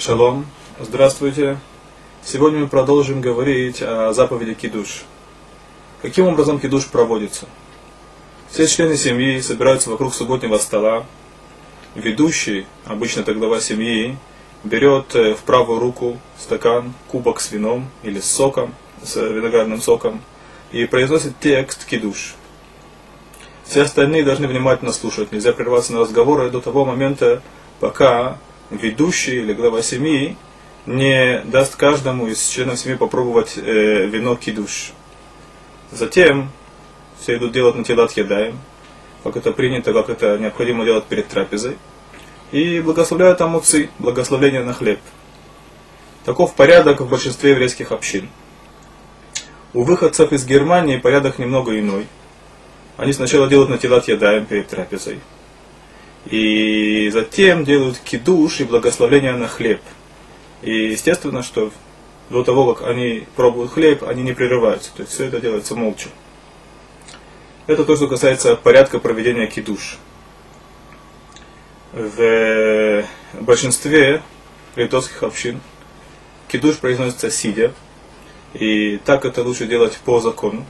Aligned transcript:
Шалом, 0.00 0.46
здравствуйте. 0.78 1.58
Сегодня 2.24 2.60
мы 2.60 2.68
продолжим 2.68 3.20
говорить 3.20 3.82
о 3.82 4.14
заповеди 4.14 4.54
Кидуш. 4.54 5.02
Каким 6.00 6.26
образом 6.26 6.58
Кидуш 6.58 6.86
проводится? 6.86 7.44
Все 8.50 8.66
члены 8.66 8.96
семьи 8.96 9.38
собираются 9.42 9.90
вокруг 9.90 10.14
субботнего 10.14 10.56
стола. 10.56 11.04
Ведущий, 11.94 12.64
обычно 12.86 13.20
это 13.20 13.34
глава 13.34 13.60
семьи, 13.60 14.16
берет 14.64 15.14
э, 15.14 15.34
в 15.34 15.40
правую 15.40 15.80
руку 15.80 16.18
стакан, 16.38 16.94
кубок 17.08 17.38
с 17.38 17.52
вином 17.52 17.86
или 18.02 18.20
с 18.20 18.24
соком, 18.24 18.74
с 19.02 19.16
виноградным 19.16 19.82
соком, 19.82 20.22
и 20.72 20.86
произносит 20.86 21.38
текст 21.40 21.84
Кидуш. 21.84 22.36
Все 23.66 23.82
остальные 23.82 24.24
должны 24.24 24.48
внимательно 24.48 24.92
слушать, 24.92 25.30
нельзя 25.30 25.52
прерваться 25.52 25.92
на 25.92 26.00
разговоры 26.00 26.48
до 26.48 26.62
того 26.62 26.86
момента, 26.86 27.42
пока 27.80 28.38
ведущий 28.70 29.36
или 29.36 29.52
глава 29.52 29.82
семьи 29.82 30.36
не 30.86 31.42
даст 31.44 31.76
каждому 31.76 32.26
из 32.28 32.46
членов 32.48 32.78
семьи 32.78 32.96
попробовать 32.96 33.56
э, 33.56 34.06
вино 34.06 34.36
кидуш. 34.36 34.92
Затем 35.92 36.50
все 37.20 37.36
идут 37.36 37.52
делать 37.52 37.74
на 37.74 37.84
телат 37.84 38.12
едаем, 38.12 38.58
как 39.22 39.36
это 39.36 39.52
принято, 39.52 39.92
как 39.92 40.08
это 40.08 40.38
необходимо 40.38 40.84
делать 40.84 41.04
перед 41.04 41.28
трапезой. 41.28 41.76
И 42.52 42.80
благословляют 42.80 43.40
амуцы, 43.40 43.90
благословление 43.98 44.64
на 44.64 44.72
хлеб. 44.72 45.00
Таков 46.24 46.54
порядок 46.54 47.00
в 47.00 47.08
большинстве 47.08 47.50
еврейских 47.50 47.92
общин. 47.92 48.28
У 49.72 49.84
выходцев 49.84 50.32
из 50.32 50.44
Германии 50.44 50.96
порядок 50.96 51.38
немного 51.38 51.78
иной. 51.78 52.06
Они 52.96 53.12
сначала 53.12 53.48
делают 53.48 53.70
на 53.70 53.78
телат 53.78 54.08
едаем 54.08 54.46
перед 54.46 54.68
трапезой. 54.68 55.20
И 56.26 57.08
затем 57.10 57.64
делают 57.64 57.98
кидуш 57.98 58.60
и 58.60 58.64
благословление 58.64 59.34
на 59.34 59.48
хлеб. 59.48 59.80
И 60.62 60.90
естественно, 60.90 61.42
что 61.42 61.72
до 62.28 62.44
того, 62.44 62.74
как 62.74 62.86
они 62.88 63.26
пробуют 63.36 63.72
хлеб, 63.72 64.04
они 64.04 64.22
не 64.22 64.32
прерываются. 64.32 64.90
То 64.94 65.02
есть 65.02 65.14
все 65.14 65.24
это 65.24 65.40
делается 65.40 65.74
молча. 65.74 66.08
Это 67.66 67.84
то, 67.84 67.96
что 67.96 68.06
касается 68.06 68.56
порядка 68.56 68.98
проведения 68.98 69.46
кидуш. 69.46 69.98
В 71.92 73.04
большинстве 73.32 74.22
литовских 74.76 75.22
общин 75.22 75.60
кидуш 76.48 76.76
произносится 76.76 77.30
сидя. 77.30 77.72
И 78.54 78.98
так 78.98 79.24
это 79.24 79.42
лучше 79.42 79.66
делать 79.66 79.98
по 80.04 80.20
закону. 80.20 80.66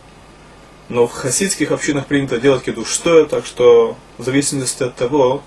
Но 0.91 1.07
в 1.07 1.13
хасидских 1.13 1.71
общинах 1.71 2.07
принято 2.07 2.41
делать 2.41 2.65
кидуш 2.65 2.93
стоя, 2.93 3.25
так 3.25 3.47
что 3.47 3.97
в 4.19 4.25
зависимости 4.25 4.83
от 4.83 4.97
того, 4.97 5.41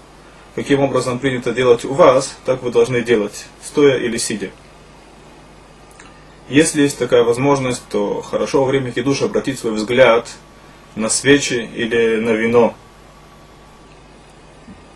каким 0.56 0.80
образом 0.80 1.20
принято 1.20 1.52
делать 1.52 1.84
у 1.84 1.94
вас, 1.94 2.38
так 2.46 2.64
вы 2.64 2.72
должны 2.72 3.02
делать, 3.02 3.46
стоя 3.62 3.98
или 3.98 4.16
сидя. 4.16 4.52
Если 6.48 6.84
есть 6.84 6.98
такая 6.98 7.24
возможность, 7.24 7.84
то 7.90 8.22
хорошо 8.22 8.62
во 8.62 8.68
время 8.68 8.94
кидуша 8.94 9.26
обратить 9.26 9.60
свой 9.60 9.74
взгляд 9.74 10.30
на 10.96 11.10
свечи 11.10 11.70
или 11.76 12.22
на 12.22 12.30
вино. 12.30 12.74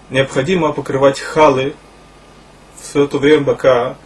Необходимо 0.09 0.71
покрывать 0.71 1.19
халы 1.19 1.75
все 2.81 3.05
то 3.05 3.17
время, 3.17 3.43
пока 3.43 3.97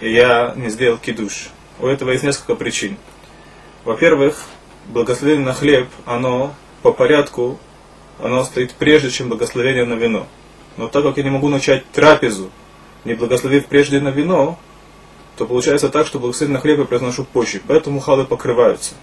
я 0.00 0.54
не 0.54 0.68
сделал 0.68 0.98
кидуш. 0.98 1.48
У 1.80 1.86
этого 1.88 2.10
есть 2.10 2.22
несколько 2.22 2.54
причин. 2.54 2.96
Во-первых, 3.84 4.44
благословение 4.90 5.44
на 5.44 5.54
хлеб, 5.54 5.88
оно 6.04 6.54
по 6.82 6.92
порядку, 6.92 7.58
оно 8.18 8.44
стоит 8.44 8.74
прежде, 8.74 9.10
чем 9.10 9.28
благословение 9.28 9.84
на 9.84 9.94
вино. 9.94 10.26
Но 10.76 10.88
так 10.88 11.02
как 11.02 11.16
я 11.16 11.22
не 11.22 11.30
могу 11.30 11.48
начать 11.48 11.84
трапезу, 11.90 12.50
не 13.04 13.14
благословив 13.14 13.66
прежде 13.66 14.00
на 14.00 14.08
вино, 14.08 14.58
то 15.36 15.46
получается 15.46 15.88
так, 15.88 16.06
что 16.06 16.18
благословение 16.18 16.58
на 16.58 16.60
хлеб 16.60 16.78
я 16.78 16.84
произношу 16.84 17.24
позже, 17.24 17.60
поэтому 17.66 18.00
халы 18.00 18.24
покрываются. 18.24 18.94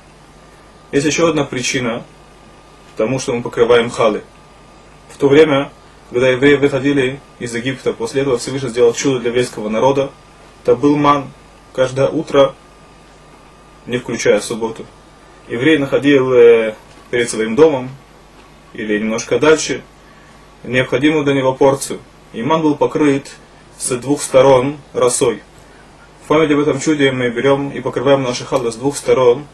Есть 0.92 1.06
еще 1.06 1.30
одна 1.30 1.44
причина 1.44 2.04
тому, 2.96 3.20
что 3.20 3.34
мы 3.34 3.42
покрываем 3.42 3.90
халы. 3.90 4.24
В 5.10 5.18
то 5.18 5.28
время, 5.28 5.72
когда 6.10 6.30
евреи 6.30 6.56
выходили 6.56 7.20
из 7.40 7.54
Египта, 7.56 7.94
после 7.94 8.22
этого 8.22 8.38
Всевышний 8.38 8.70
сделал 8.70 8.94
чудо 8.94 9.20
для 9.20 9.30
еврейского 9.30 9.70
народа, 9.70 10.12
это 10.64 10.76
был 10.76 10.96
ман. 10.96 11.32
Каждое 11.74 12.08
утро, 12.08 12.56
не 13.86 13.98
включая 14.00 14.40
субботу, 14.42 14.86
еврей 15.48 15.78
находил 15.78 16.34
э, 16.34 16.76
перед 17.10 17.30
своим 17.30 17.56
домом 17.56 17.90
или 18.74 19.00
немножко 19.00 19.40
дальше 19.40 19.82
необходимую 20.64 21.24
для 21.24 21.34
него 21.34 21.54
порцию. 21.54 22.00
Иман 22.34 22.62
был 22.62 22.76
покрыт 22.76 23.32
с 23.78 23.96
двух 23.98 24.22
сторон 24.22 24.78
росой. 24.94 25.42
В 26.24 26.28
память 26.28 26.52
об 26.52 26.60
этом 26.60 26.80
чуде 26.80 27.12
мы 27.12 27.30
берем 27.30 27.70
и 27.70 27.80
покрываем 27.80 28.24
наши 28.24 28.44
халы 28.44 28.72
с 28.72 28.76
двух 28.76 28.98
сторон. 28.98 29.46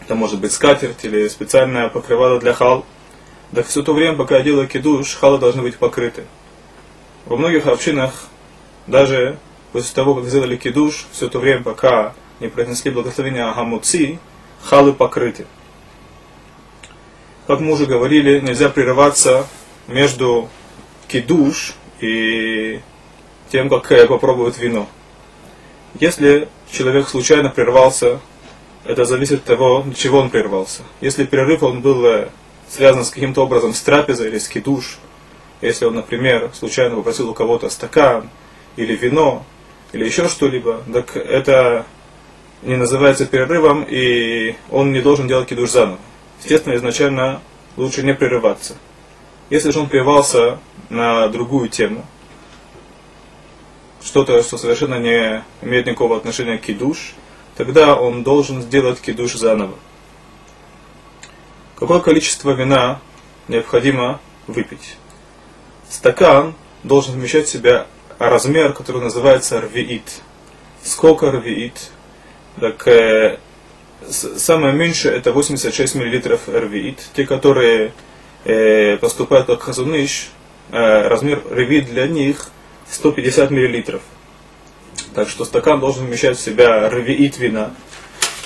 Это 0.00 0.14
может 0.14 0.40
быть 0.40 0.52
скатерть 0.52 1.04
или 1.04 1.28
специальное 1.28 1.88
покрывало 1.88 2.40
для 2.40 2.52
хал. 2.52 2.84
Да 3.52 3.62
все 3.62 3.82
то 3.82 3.94
время, 3.94 4.16
пока 4.16 4.38
я 4.38 4.42
делаю 4.42 4.66
кидуш, 4.66 5.14
халы 5.14 5.38
должны 5.38 5.62
быть 5.62 5.76
покрыты. 5.76 6.24
Во 7.26 7.36
многих 7.36 7.66
общинах, 7.66 8.26
даже 8.86 9.38
после 9.72 9.94
того, 9.94 10.16
как 10.16 10.24
сделали 10.24 10.56
кидуш, 10.56 11.06
все 11.12 11.28
то 11.28 11.38
время, 11.38 11.62
пока 11.62 12.14
не 12.40 12.48
произнесли 12.48 12.90
благословение 12.90 13.44
Агамуци, 13.44 14.18
халы 14.64 14.92
покрыты. 14.92 15.46
Как 17.46 17.60
мы 17.60 17.72
уже 17.72 17.86
говорили, 17.86 18.40
нельзя 18.40 18.70
прерываться 18.70 19.46
между 19.86 20.48
кидуш 21.08 21.74
и 22.00 22.80
тем, 23.50 23.68
как 23.68 23.88
попробует 24.08 24.58
вино. 24.58 24.88
Если 26.00 26.48
человек 26.70 27.08
случайно 27.08 27.50
прервался, 27.50 28.20
это 28.84 29.04
зависит 29.04 29.40
от 29.40 29.44
того, 29.44 29.82
для 29.82 29.94
чего 29.94 30.18
он 30.18 30.30
прервался. 30.30 30.82
Если 31.00 31.24
перерыв 31.24 31.62
он 31.62 31.80
был 31.80 32.04
э, 32.04 32.28
связан 32.68 33.04
с 33.04 33.10
каким-то 33.10 33.42
образом 33.42 33.74
с 33.74 33.80
трапезой 33.80 34.28
или 34.28 34.38
с 34.38 34.48
кидуш, 34.48 34.98
если 35.60 35.84
он, 35.84 35.94
например, 35.94 36.50
случайно 36.52 36.96
попросил 36.96 37.30
у 37.30 37.34
кого-то 37.34 37.70
стакан 37.70 38.28
или 38.76 38.96
вино, 38.96 39.44
или 39.92 40.04
еще 40.04 40.28
что-либо, 40.28 40.82
так 40.92 41.16
это 41.16 41.86
не 42.64 42.76
называется 42.76 43.26
перерывом, 43.26 43.84
и 43.88 44.56
он 44.70 44.92
не 44.92 45.00
должен 45.00 45.28
делать 45.28 45.48
кидуш 45.48 45.70
заново. 45.70 45.98
Естественно, 46.40 46.74
изначально 46.74 47.40
лучше 47.76 48.02
не 48.02 48.14
прерываться. 48.14 48.76
Если 49.50 49.70
же 49.70 49.80
он 49.80 49.88
прервался 49.88 50.58
на 50.88 51.28
другую 51.28 51.68
тему, 51.68 52.04
что-то, 54.02 54.42
что 54.42 54.56
совершенно 54.58 54.98
не 54.98 55.44
имеет 55.62 55.86
никакого 55.86 56.16
отношения 56.16 56.58
к 56.58 56.62
кидуш, 56.62 57.14
тогда 57.56 57.96
он 57.96 58.22
должен 58.22 58.62
сделать 58.62 59.00
кидуш 59.00 59.34
заново. 59.34 59.74
Какое 61.76 62.00
количество 62.00 62.50
вина 62.52 63.00
необходимо 63.48 64.20
выпить? 64.46 64.96
Стакан 65.88 66.54
должен 66.82 67.14
вмещать 67.14 67.46
в 67.46 67.50
себя 67.50 67.86
размер, 68.18 68.72
который 68.72 69.02
называется 69.02 69.60
рвиит. 69.60 70.22
Сколько 70.82 71.30
рвиит? 71.30 71.90
Так, 72.60 72.86
э, 72.86 73.38
самое 74.08 74.72
меньшее 74.74 75.16
это 75.16 75.32
86 75.32 75.96
мл 75.96 76.38
рвиит. 76.46 77.00
Те, 77.14 77.26
которые 77.26 77.92
э, 78.44 78.96
поступают 78.98 79.46
как 79.48 79.62
хазуныш, 79.62 80.30
э, 80.70 81.08
размер 81.08 81.42
реви 81.50 81.80
для 81.80 82.06
них 82.06 82.50
150 82.90 83.50
мл. 83.50 84.00
Так 85.14 85.28
что 85.28 85.44
стакан 85.44 85.80
должен 85.80 86.06
вмещать 86.06 86.38
в 86.38 86.40
себя 86.40 86.88
ревиит 86.88 87.38
вина. 87.38 87.74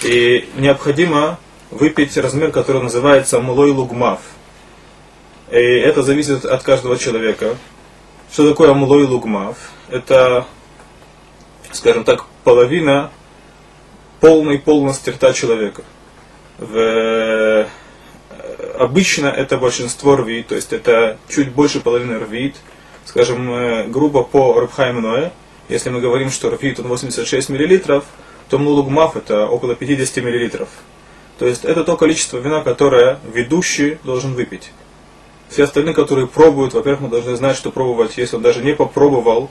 И 0.03 0.49
необходимо 0.57 1.39
выпить 1.71 2.17
размер, 2.17 2.51
который 2.51 2.83
называется 2.83 3.41
мулой 3.41 3.73
лугмав. 3.73 4.21
И 5.51 5.57
это 5.57 6.03
зависит 6.03 6.47
от 6.47 6.63
каждого 6.63 6.97
человека. 6.97 7.57
Что 8.33 8.49
такое 8.49 8.73
мулой 8.73 9.05
лугмав? 9.05 9.57
Это, 9.91 10.47
скажем 11.73 12.05
так, 12.05 12.25
половина 12.45 13.11
полной 14.21 14.59
полности 14.59 15.11
рта 15.11 15.33
человека. 15.33 15.83
В 16.59 17.67
обычно 18.79 19.27
это 19.27 19.59
большинство 19.59 20.17
рвит, 20.17 20.49
то 20.49 20.55
есть 20.55 20.73
это 20.73 21.19
чуть 21.29 21.53
больше 21.53 21.81
половины 21.81 22.19
рвит. 22.19 22.57
Скажем, 23.05 23.51
э, 23.51 23.85
грубо 23.89 24.23
по 24.23 24.61
Рабхаймное, 24.61 25.33
если 25.69 25.91
мы 25.91 26.01
говорим, 26.01 26.31
что 26.31 26.51
рвит 26.51 26.79
он 26.79 26.89
86 26.89 27.49
мл, 27.49 28.03
то 28.49 28.59
мулугмав 28.59 29.17
это 29.17 29.47
около 29.47 29.75
50 29.75 30.17
мл. 30.19 30.67
То 31.39 31.47
есть 31.47 31.65
это 31.65 31.85
то 31.85 31.97
количество 31.97 32.39
вина, 32.39 32.63
которое 32.63 33.19
ведущий 33.33 33.99
должен 34.05 34.35
выпить. 34.35 34.71
Все 35.49 35.65
остальные, 35.65 35.95
которые 35.95 36.27
пробуют, 36.27 36.75
во-первых, 36.75 37.03
мы 37.03 37.09
должны 37.09 37.37
знать, 37.37 37.57
что 37.57 37.71
пробовать, 37.71 38.19
если 38.19 38.37
он 38.37 38.43
даже 38.43 38.63
не 38.63 38.75
попробовал, 38.75 39.51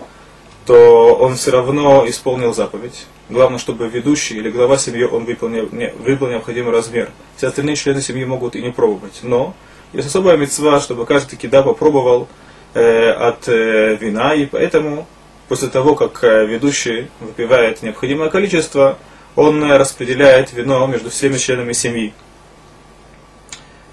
то 0.67 1.15
он 1.15 1.35
все 1.35 1.51
равно 1.51 2.03
исполнил 2.07 2.53
заповедь. 2.53 3.05
Главное, 3.29 3.57
чтобы 3.57 3.87
ведущий 3.87 4.35
или 4.35 4.51
глава 4.51 4.77
семьи 4.77 5.03
он 5.03 5.23
выполнил, 5.23 5.69
не, 5.71 5.93
выполнил 5.93 6.35
необходимый 6.35 6.73
размер. 6.73 7.09
Все 7.37 7.47
остальные 7.47 7.77
члены 7.77 8.01
семьи 8.01 8.25
могут 8.25 8.57
и 8.57 8.61
не 8.61 8.71
пробовать. 8.71 9.19
Но 9.23 9.55
есть 9.93 10.09
особая 10.09 10.35
мецва, 10.35 10.81
чтобы 10.81 11.05
каждый 11.05 11.37
кида 11.37 11.63
попробовал 11.63 12.27
э, 12.73 13.09
от 13.11 13.47
э, 13.47 13.95
вина, 13.95 14.33
и 14.35 14.45
поэтому 14.45 15.07
после 15.47 15.69
того, 15.69 15.95
как 15.95 16.21
э, 16.25 16.45
ведущий 16.45 17.07
выпивает 17.21 17.81
необходимое 17.81 18.29
количество, 18.29 18.99
он 19.37 19.63
распределяет 19.71 20.51
вино 20.51 20.85
между 20.87 21.09
всеми 21.09 21.37
членами 21.37 21.71
семьи. 21.71 22.13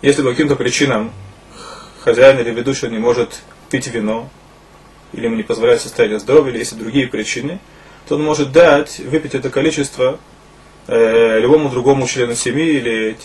Если 0.02 0.22
по 0.22 0.30
каким-то 0.30 0.56
причинам 0.56 1.12
хозяин 2.00 2.40
или 2.40 2.50
ведущий 2.50 2.88
не 2.88 2.98
может 2.98 3.42
пить 3.70 3.86
вино, 3.86 4.28
или 5.16 5.26
ему 5.26 5.37
не 5.37 5.43
позволяет 5.43 5.81
состояние 5.81 6.19
здоровья, 6.19 6.50
или 6.50 6.58
есть 6.58 6.76
другие 6.76 7.06
причины, 7.06 7.61
то 8.08 8.16
он 8.16 8.22
может 8.22 8.52
дать, 8.52 8.99
выпить 8.99 9.34
это 9.34 9.50
количество 9.50 10.19
э, 10.87 11.40
любому 11.40 11.70
другому 11.70 12.06
члену 12.06 12.34
семьи 12.34 12.75
или 12.75 13.16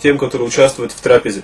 тем, 0.00 0.18
которые 0.18 0.48
участвуют 0.48 0.92
в 0.92 1.00
трапезе. 1.00 1.42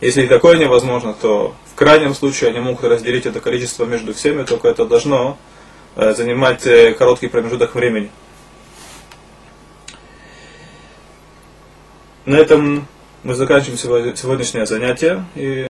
Если 0.00 0.24
и 0.24 0.28
такое 0.28 0.58
невозможно, 0.58 1.14
то 1.14 1.54
в 1.72 1.74
крайнем 1.74 2.14
случае 2.14 2.50
они 2.50 2.60
могут 2.60 2.84
разделить 2.84 3.26
это 3.26 3.40
количество 3.40 3.84
между 3.84 4.12
всеми, 4.12 4.42
только 4.42 4.68
это 4.68 4.84
должно 4.84 5.38
э, 5.94 6.12
занимать 6.14 6.66
э, 6.66 6.92
короткий 6.94 7.28
промежуток 7.28 7.74
времени. 7.74 8.10
На 12.26 12.36
этом 12.36 12.86
мы 13.22 13.34
заканчиваем 13.34 13.78
сегодняшнее 14.16 14.66
занятие. 14.66 15.24
И 15.36 15.66